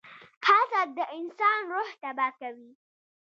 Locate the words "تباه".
2.01-2.31